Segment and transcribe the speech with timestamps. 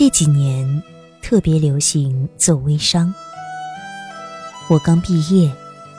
[0.00, 0.82] 这几年
[1.20, 3.12] 特别流行做微商。
[4.66, 5.54] 我刚毕业，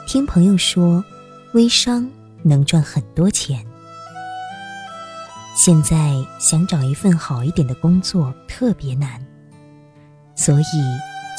[0.07, 1.05] 听朋友说，
[1.53, 2.09] 微商
[2.41, 3.63] 能赚很多钱。
[5.55, 9.23] 现在想找一份好一点的工作特别难，
[10.35, 10.63] 所以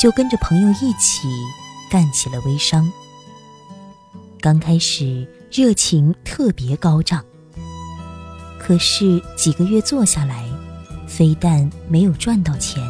[0.01, 1.27] 就跟着朋友一起
[1.91, 2.89] 干起了微商。
[4.41, 7.25] 刚开始热情特别高涨，
[8.57, 10.49] 可是几个月做下来，
[11.15, 12.83] 非但没有赚到钱，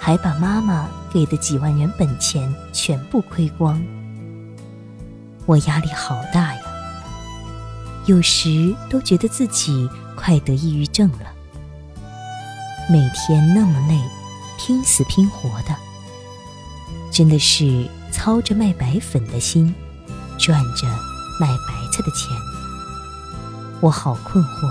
[0.00, 3.78] 还把妈妈给的几万元本钱全部亏光。
[5.44, 6.60] 我压力好大呀，
[8.06, 9.86] 有时都觉得自己
[10.16, 11.26] 快得抑郁症了。
[12.90, 14.00] 每天那么累，
[14.58, 15.76] 拼死拼活的，
[17.12, 19.74] 真的是操着卖白粉的心。
[20.38, 20.86] 赚着
[21.38, 22.30] 卖白菜的钱，
[23.80, 24.70] 我好困惑，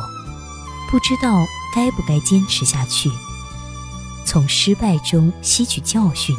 [0.95, 3.11] 不知道该不该坚持下去。
[4.25, 6.33] 从失败中吸取教训，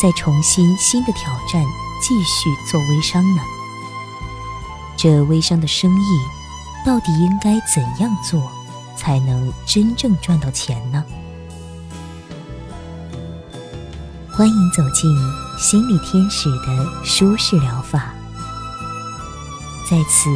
[0.00, 1.62] 再重新新的挑战，
[2.00, 3.42] 继续做微商呢？
[4.96, 6.20] 这微商的生意
[6.86, 8.50] 到底应该怎样做，
[8.96, 11.04] 才能真正赚到钱呢？
[14.32, 15.14] 欢迎走进
[15.58, 18.14] 心理天使的舒适疗法。
[19.90, 20.30] 在此，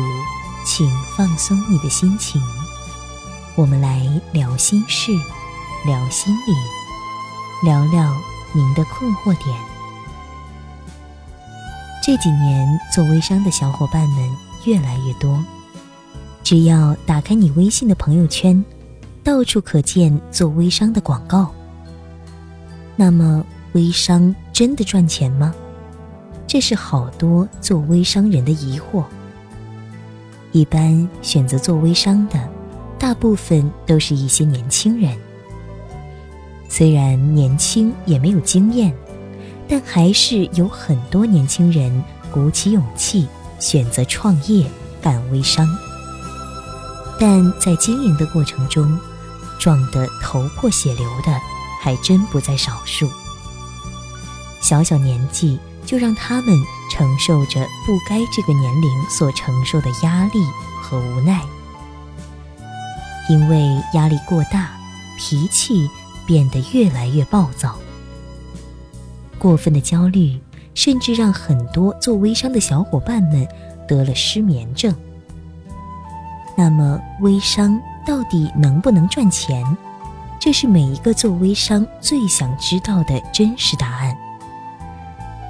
[0.67, 2.39] 请放松你的心情，
[3.57, 5.13] 我们来聊心事，
[5.87, 6.53] 聊心理，
[7.67, 8.15] 聊聊
[8.53, 9.57] 您的困惑点。
[12.05, 14.31] 这几年做微商的小伙伴们
[14.67, 15.43] 越来越多，
[16.45, 18.63] 只要打开你微信的朋友圈，
[19.25, 21.51] 到处可见做微商的广告。
[22.95, 25.55] 那么，微商真的赚钱吗？
[26.47, 29.03] 这是好多做微商人的疑惑。
[30.53, 32.39] 一般选择做微商的，
[32.99, 35.17] 大部分都是一些年轻人。
[36.69, 38.95] 虽然年轻也没有经验，
[39.69, 44.67] 但还是有很多年轻人鼓起勇气选择创业
[45.01, 45.67] 干微商。
[47.19, 48.99] 但在经营的过程中，
[49.59, 51.33] 撞得头破血流的
[51.83, 53.09] 还真不在少数。
[54.61, 55.59] 小小年纪。
[55.87, 60.43] 就让他们承受着不该这个年龄所承受的压力
[60.83, 61.41] 和无奈，
[63.29, 64.71] 因为压力过大，
[65.19, 65.89] 脾气
[66.27, 67.77] 变得越来越暴躁。
[69.39, 70.41] 过分的焦虑，
[70.75, 73.47] 甚至让很多做微商的小伙伴们
[73.87, 74.95] 得了失眠症。
[76.57, 79.65] 那么，微商到底能不能赚钱？
[80.39, 84.17] 这是每一个做微商最想知道的真实答案。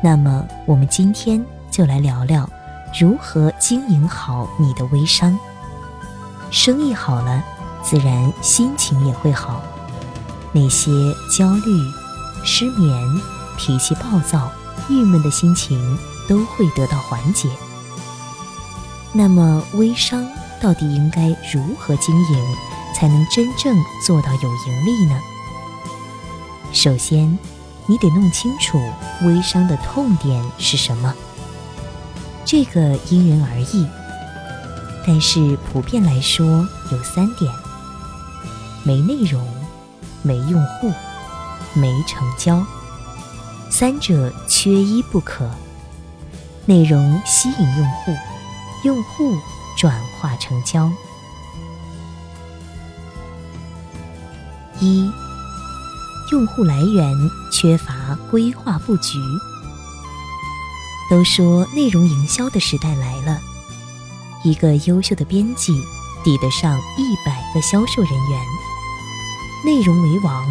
[0.02, 2.48] 那么，我们今天就来聊聊
[2.98, 5.38] 如何经营好你的微商。
[6.50, 7.44] 生意好了，
[7.88, 9.62] 自然心情也会好。
[10.52, 10.90] 那些
[11.30, 11.92] 焦虑、
[12.44, 13.20] 失眠、
[13.56, 14.50] 脾气暴躁、
[14.88, 15.98] 郁闷的心情
[16.28, 17.48] 都会得到缓解。
[19.12, 20.26] 那么，微商
[20.60, 22.56] 到底应该如何经营，
[22.94, 25.20] 才能真正做到有盈利呢？
[26.72, 27.38] 首先，
[27.86, 28.78] 你得弄清楚
[29.22, 31.14] 微商的痛点是什么，
[32.44, 33.86] 这个因人而异，
[35.06, 37.50] 但是普遍来说有三点：
[38.86, 39.44] 没内容、
[40.22, 40.92] 没用户、
[41.74, 42.64] 没成交，
[43.68, 45.50] 三者缺一不可。
[46.66, 48.14] 内容吸引用户，
[48.84, 49.36] 用户
[49.76, 50.88] 转化成交。
[54.78, 55.10] 一。
[56.32, 57.14] 用户来源
[57.52, 59.18] 缺乏规划布局。
[61.08, 63.40] 都说内容营销的时代来了，
[64.42, 65.72] 一个优秀的编辑
[66.24, 68.44] 抵得上一百个销售人员。
[69.66, 70.46] 内容为王，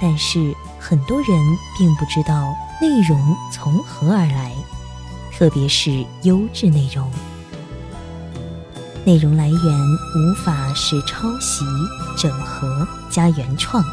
[0.00, 1.28] 但是很多人
[1.76, 4.54] 并不知道内容从何而来，
[5.30, 7.12] 特别是优质内容。
[9.04, 11.62] 内容来源无法是抄袭、
[12.16, 13.84] 整合加原创。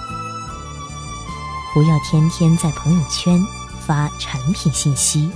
[1.73, 3.37] 不要天天在朋友圈
[3.85, 5.29] 发产品信息，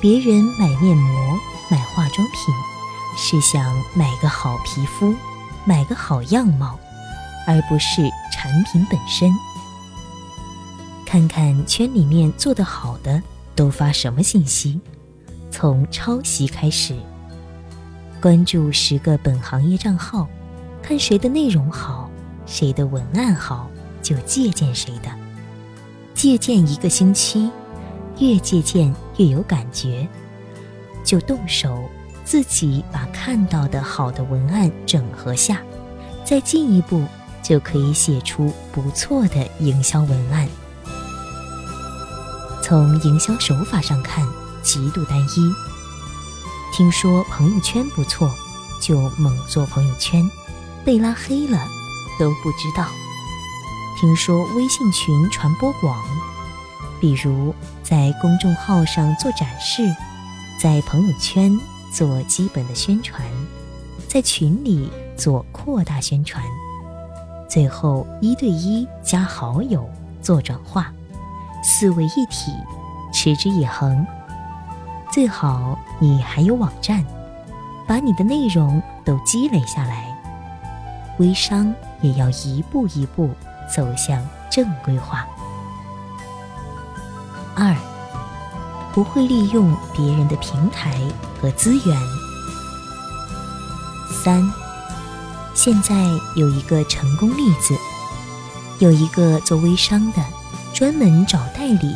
[0.00, 1.38] 别人买面膜、
[1.70, 2.52] 买化妆品，
[3.16, 3.64] 是想
[3.94, 5.14] 买个好皮肤、
[5.64, 6.76] 买个好样貌，
[7.46, 8.02] 而不是
[8.32, 9.30] 产品本身。
[11.06, 13.22] 看看圈里面做得好的
[13.54, 14.80] 都发什么信息，
[15.50, 16.96] 从抄袭开始。
[18.20, 20.26] 关注十个本行业账号，
[20.82, 22.10] 看谁的内容好，
[22.46, 23.70] 谁的文案好，
[24.02, 25.08] 就借鉴谁的。
[26.14, 27.50] 借鉴一个星期，
[28.18, 30.08] 越借鉴越有感觉，
[31.04, 31.78] 就动手
[32.24, 35.60] 自己把看到的好的文案整合下，
[36.24, 37.04] 再进一步
[37.44, 40.48] 就可以写出不错的营销文案。
[42.62, 44.26] 从营销手法上看，
[44.62, 45.52] 极度单一。
[46.72, 48.28] 听说朋友圈不错，
[48.80, 50.28] 就猛做朋友圈，
[50.84, 51.58] 被拉黑了
[52.18, 52.88] 都不知道。
[54.00, 56.02] 听说微信群传播广，
[57.00, 59.82] 比如在公众号上做展示，
[60.58, 61.56] 在朋友圈
[61.92, 63.22] 做基本的宣传，
[64.08, 66.42] 在群里做扩大宣传，
[67.48, 69.88] 最后一对一加好友
[70.22, 70.92] 做转化。
[71.62, 72.52] 四位一体，
[73.12, 74.06] 持之以恒。
[75.10, 77.04] 最好你还有网站，
[77.86, 80.12] 把你的内容都积累下来。
[81.18, 83.30] 微商也要一步一步
[83.72, 84.20] 走向
[84.50, 85.26] 正规化。
[87.54, 87.74] 二，
[88.92, 91.00] 不会利用别人的平台
[91.40, 92.00] 和资源。
[94.10, 94.42] 三，
[95.54, 95.94] 现在
[96.34, 97.74] 有一个成功例子，
[98.80, 100.22] 有一个做微商的。
[100.74, 101.88] 专门找代理，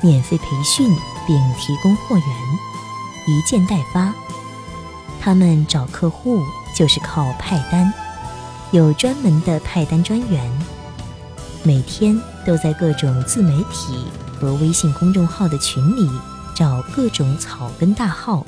[0.00, 0.88] 免费培训
[1.26, 2.26] 并提供货源，
[3.26, 4.14] 一件代发。
[5.20, 6.42] 他们找客户
[6.74, 7.92] 就是靠派单，
[8.70, 10.50] 有专门的派单专员，
[11.62, 14.06] 每天都在各种自媒体
[14.40, 16.10] 和微信公众号的群里
[16.54, 18.46] 找各种草根大号，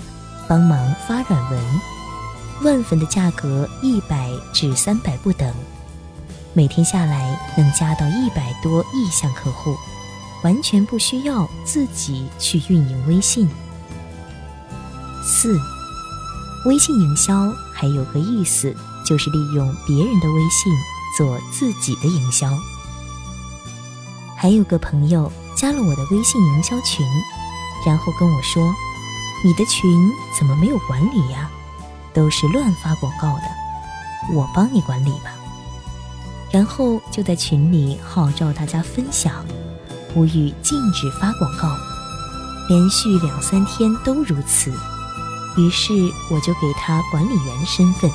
[0.48, 1.60] 帮忙发软文。
[2.62, 5.52] 万粉的价格一百至三百不等。
[6.52, 9.76] 每天下来能加到一百多意向客户，
[10.42, 13.48] 完全不需要自己去运营微信。
[15.22, 15.60] 四，
[16.64, 18.74] 微信营销还有个意思，
[19.04, 20.72] 就是利用别人的微信
[21.18, 22.48] 做自己的营销。
[24.34, 27.06] 还有个朋友加了我的微信营销群，
[27.84, 28.74] 然后跟我说
[29.44, 31.50] ：“你的群怎么没有管理呀？
[32.16, 35.30] 都是乱发广告的，我帮你管理吧。”
[36.50, 39.44] 然后就在群里号召大家分享，
[40.14, 41.76] 呼吁禁止发广告，
[42.68, 44.72] 连续两三天都如此。
[45.58, 45.92] 于是
[46.30, 48.10] 我就给他管理员身份。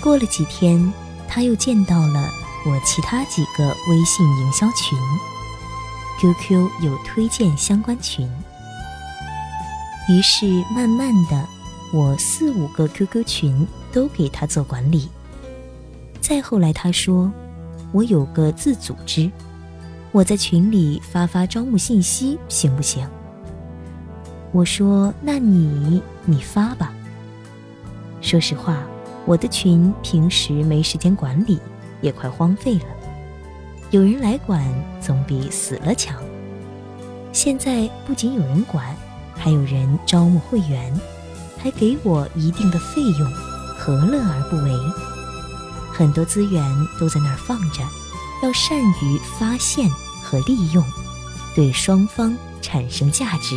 [0.00, 0.92] 过了几天，
[1.28, 2.30] 他又见到了
[2.64, 4.98] 我其他几个微信营销群
[6.20, 8.30] ，QQ 有推荐相关群。
[10.08, 11.46] 于是慢慢的，
[11.92, 15.08] 我四五个 QQ 群都给他做管理。
[16.20, 17.32] 再后来，他说
[17.92, 19.30] ：“我有个自组织，
[20.12, 23.08] 我在群里发发招募信息，行不行？”
[24.52, 26.92] 我说：“那你你发吧。”
[28.20, 28.82] 说实话，
[29.24, 31.58] 我的群平时没时间管理，
[32.00, 32.86] 也快荒废了。
[33.92, 34.66] 有人来管，
[35.00, 36.20] 总比死了强。
[37.32, 38.96] 现在不仅有人管，
[39.34, 40.92] 还有人招募会员，
[41.58, 43.30] 还给我一定的费用，
[43.76, 44.72] 何乐而不为？
[45.92, 46.62] 很多资源
[47.00, 47.82] 都在那儿放着，
[48.42, 49.90] 要善于发现
[50.22, 50.84] 和利用，
[51.54, 53.56] 对双方产生价值。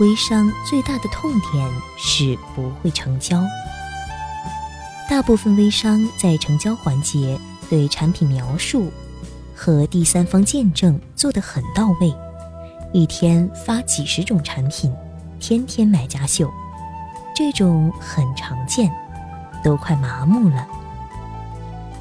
[0.00, 3.44] 微商最大的痛点是不会成交，
[5.08, 7.38] 大部分微商在成交环节
[7.68, 8.90] 对产品描述
[9.54, 12.12] 和第三方见证做得很到位，
[12.92, 14.94] 一天发几十种产品，
[15.40, 16.50] 天天买家秀，
[17.34, 18.90] 这种很常见。
[19.64, 20.66] 都快麻木了。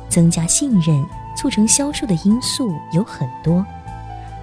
[0.10, 1.06] 增加信任、
[1.38, 3.64] 促成销售的因素有很多，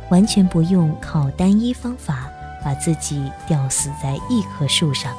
[0.08, 2.28] 完全不用靠单一方法
[2.64, 5.12] 把自己吊死在一棵树上。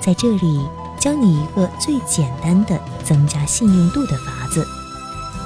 [0.00, 0.68] 在这里
[0.98, 4.66] 教你一个最简单的增加信用度的法子，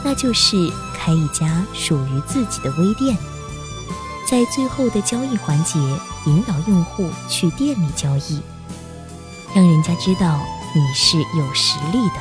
[0.02, 0.56] 那就是
[0.94, 3.14] 开一家属于自己的微店，
[4.28, 5.78] 在最后的交易环节
[6.26, 8.40] 引导用户去店里交易，
[9.54, 10.38] 让人家知道。
[10.74, 12.20] 你是有实力的，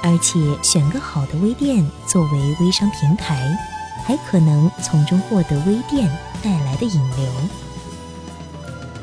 [0.00, 3.58] 而且选个好的微店作为微商平台，
[4.04, 6.08] 还可能从中获得微店
[6.40, 7.32] 带来的引流。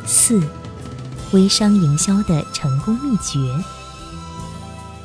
[0.06, 0.42] 四，
[1.34, 3.38] 微商营销的成功秘诀：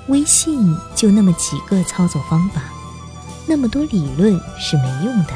[0.07, 2.63] 微信就那么几个操作方法，
[3.49, 5.33] 那么多理论是没用的，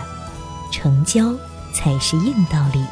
[0.70, 1.34] 成交
[1.72, 2.84] 才是硬道理。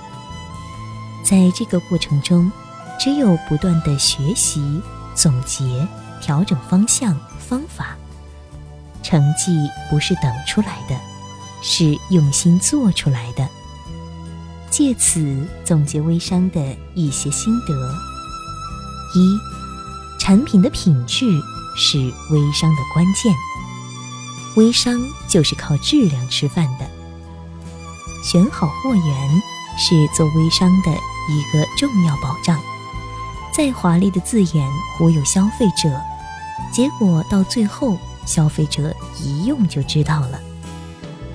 [1.25, 2.51] 在这个过程中，
[2.99, 4.81] 只有不断的学习。
[5.15, 5.89] 总结、
[6.21, 7.97] 调整方向、方法，
[9.03, 10.95] 成绩不是等出来的，
[11.63, 13.49] 是用心做出来的。
[14.71, 17.95] 借此总结微商的一些心得：
[19.15, 19.39] 一、
[20.21, 21.25] 产品的品质
[21.75, 21.97] 是
[22.31, 23.35] 微商的关键，
[24.57, 26.87] 微商就是靠质量吃饭的。
[28.27, 29.43] 选好货源
[29.79, 30.91] 是做微商的
[31.29, 32.59] 一个重要保障。
[33.55, 34.69] 再华丽的字眼
[34.99, 35.89] 忽悠消费者，
[36.73, 38.93] 结果到最后消费者
[39.23, 40.41] 一用就知道了。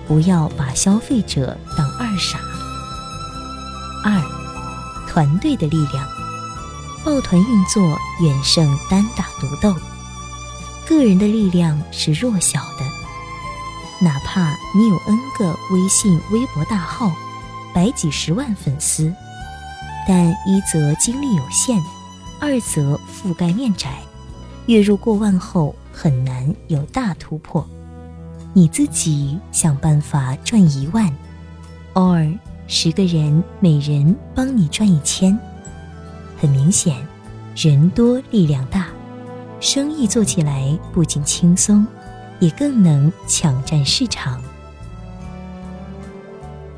[0.06, 2.38] 不要把消费者当二傻。
[4.04, 4.22] 二，
[5.08, 6.06] 团队的力量，
[7.06, 7.82] 抱团运作
[8.20, 9.74] 远胜单打独斗。
[10.86, 12.86] 个人的力量是弱小的，
[14.04, 17.12] 哪怕你有 N 个微信、微博大号，
[17.72, 19.14] 百几十万粉丝，
[20.08, 21.80] 但一则精力有限，
[22.40, 24.00] 二则覆盖面窄，
[24.66, 27.64] 月入过万后很难有大突破。
[28.54, 31.08] 你自己想办法赚一万，
[31.94, 32.28] 偶尔
[32.66, 35.38] 十个人每人帮你赚一千，
[36.40, 36.98] 很明显，
[37.56, 38.88] 人多力量大，
[39.60, 41.86] 生意做起来不仅轻松，
[42.42, 44.42] 也更能抢占市场。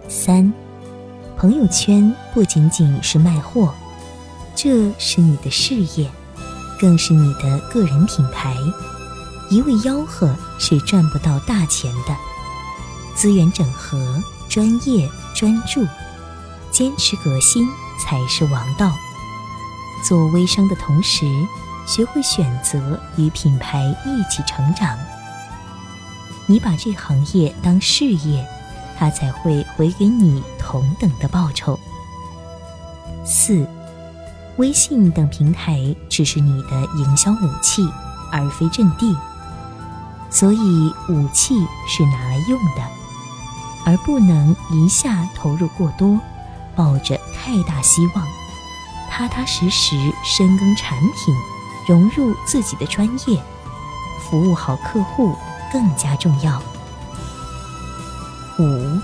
[0.08, 0.54] 三，
[1.38, 3.74] 朋友圈不仅仅是卖货，
[4.54, 6.12] 这是你的事业，
[6.80, 8.56] 更是你的个人品牌。
[9.50, 12.16] 一味吆喝是赚不到大钱的，
[13.16, 15.86] 资源整合、专业专注、
[16.72, 17.68] 坚持革新
[18.00, 18.92] 才是王道。
[20.06, 21.26] 做微商的同时，
[21.88, 24.98] 学会选择与品牌一起成长。
[26.54, 28.48] 你把这行业当事业，
[28.96, 31.80] 它才会回给你同等的报酬。
[33.26, 33.68] 四，
[34.58, 37.84] 微信等平台只是你的营销武器，
[38.32, 39.18] 而非阵地。
[40.30, 41.56] 所以，武器
[41.88, 42.84] 是拿来用的，
[43.84, 46.20] 而不能一下投入过多，
[46.76, 48.28] 抱着太大希望。
[49.10, 51.36] 踏踏实实深耕产品，
[51.88, 53.42] 融入自己的专业，
[54.20, 55.36] 服务好客户
[55.74, 56.62] 更加重要。
[58.60, 59.00] 五，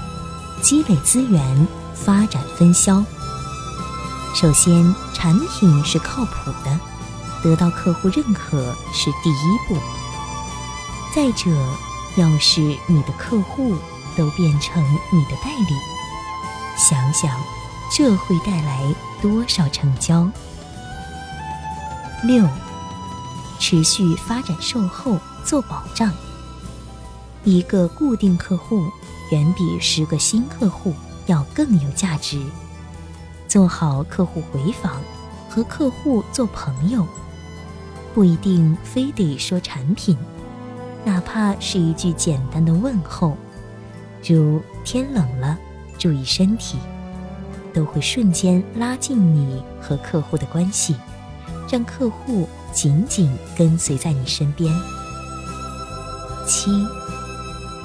[0.61, 3.03] 积累资源，发展分销。
[4.35, 6.79] 首先，产品是靠谱的，
[7.43, 9.75] 得到客户认可是第一步。
[11.15, 11.49] 再者，
[12.15, 13.75] 要是你的客户
[14.15, 15.75] 都变成你的代理，
[16.77, 17.35] 想想
[17.91, 18.83] 这会带来
[19.19, 20.29] 多少成交？
[22.21, 22.47] 六，
[23.57, 26.13] 持续发展售后做保障。
[27.49, 28.85] 一个固定客户
[29.31, 30.93] 远比十个新客户
[31.25, 32.39] 要更有价值。
[33.47, 35.01] 做好客户回访，
[35.49, 37.03] 和客户做朋友，
[38.13, 40.15] 不一定非得说产品。
[41.03, 43.35] 哪怕是一句简单的问候，
[44.23, 45.57] 如“天冷了，
[45.97, 46.77] 注意身体”，
[47.73, 50.95] 都会瞬间拉近你和客户的关系，
[51.67, 54.71] 让客户紧紧跟随在你身边。
[56.45, 56.69] 七，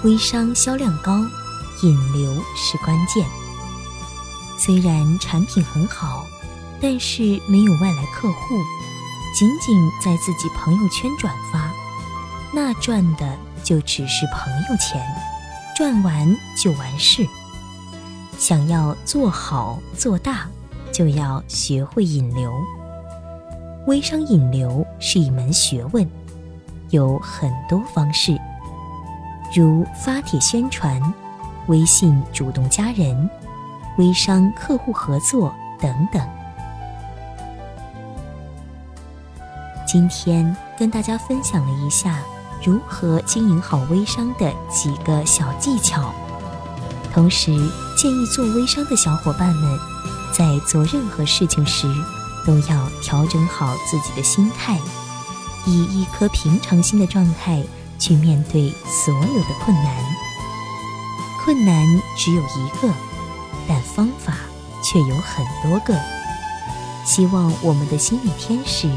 [0.04, 1.24] 微商销量高，
[1.82, 3.26] 引流是关键。
[4.58, 6.26] 虽然产品很好，
[6.78, 8.54] 但是没有外来客户，
[9.34, 11.72] 仅仅在自己朋友圈转发。
[12.52, 15.02] 那赚的就只是朋友钱，
[15.74, 17.26] 赚完就完事。
[18.38, 20.46] 想要做好做大，
[20.92, 22.52] 就要学会引流。
[23.86, 26.06] 微商引流是一门学问，
[26.90, 28.38] 有很多方式，
[29.54, 31.00] 如发帖宣传、
[31.68, 33.30] 微信主动加人、
[33.98, 36.20] 微商客户合作等等。
[39.86, 42.18] 今天跟大家分享了一下。
[42.64, 46.14] 如何经营好微商的几个小技巧，
[47.12, 47.52] 同时
[47.94, 49.78] 建议做微商的小伙伴们，
[50.32, 51.86] 在做任何事情时，
[52.46, 54.80] 都要调整好自己的心态，
[55.66, 57.62] 以一颗平常心的状态
[58.04, 59.96] 去面对所有的困难。
[61.42, 61.86] 困难
[62.18, 62.92] 只有一个，
[63.66, 64.34] 但方法
[64.82, 65.98] 却有很多个。
[67.06, 68.90] 希望我们的心理天使。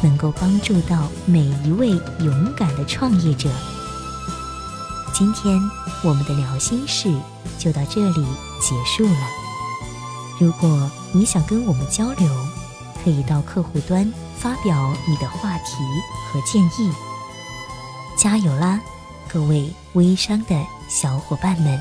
[0.00, 1.88] 能够帮助到每一位
[2.20, 3.50] 勇敢的创业者。
[5.12, 5.60] 今天
[6.04, 7.12] 我们的聊心事
[7.58, 8.24] 就到这里
[8.60, 9.28] 结束了。
[10.38, 12.28] 如果你想跟我们交流，
[13.02, 15.74] 可以到客户端发表你的话题
[16.32, 16.92] 和建议。
[18.18, 18.80] 加油啦，
[19.28, 21.80] 各位微商的小伙伴们！